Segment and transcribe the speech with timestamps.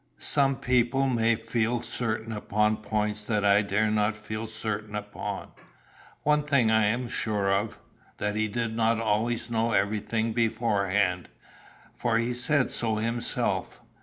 [0.17, 5.49] Some people may feel certain upon points that I dare not feel certain upon.
[6.23, 7.77] One thing I am sure of:
[8.17, 11.29] that he did not always know everything beforehand,
[11.93, 13.79] for he said so himself.